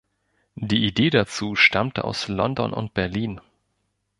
[0.55, 3.39] Die Idee dazu stammte aus London und Berlin.